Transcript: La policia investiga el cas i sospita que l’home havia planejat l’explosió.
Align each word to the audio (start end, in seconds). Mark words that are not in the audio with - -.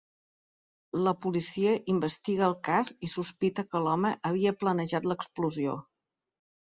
La 1.07 1.11
policia 1.25 1.73
investiga 1.93 2.47
el 2.47 2.55
cas 2.69 2.89
i 3.07 3.09
sospita 3.15 3.65
que 3.73 3.81
l’home 3.89 4.13
havia 4.31 4.55
planejat 4.65 5.07
l’explosió. 5.13 5.77